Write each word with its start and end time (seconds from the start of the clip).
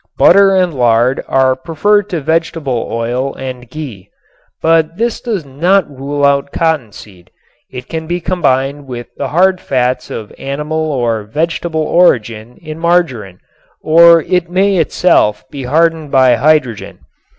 Butter 0.17 0.55
and 0.55 0.73
lard 0.73 1.23
are 1.27 1.55
preferred 1.55 2.09
to 2.09 2.23
olive 2.25 2.67
oil 2.67 3.35
and 3.35 3.69
ghee. 3.69 4.09
But 4.59 4.97
this 4.97 5.21
does 5.21 5.45
not 5.45 5.87
rule 5.87 6.25
out 6.25 6.51
cottonseed. 6.51 7.29
It 7.69 7.87
can 7.87 8.07
be 8.07 8.19
combined 8.19 8.87
with 8.87 9.13
the 9.17 9.27
hard 9.27 9.61
fats 9.61 10.09
of 10.09 10.33
animal 10.39 10.91
or 10.91 11.21
vegetable 11.21 11.83
origin 11.83 12.57
in 12.63 12.79
margarine 12.79 13.41
or 13.83 14.23
it 14.23 14.49
may 14.49 14.77
itself 14.77 15.47
be 15.51 15.65
hardened 15.65 16.09
by 16.09 16.33
hydrogen. 16.33 17.01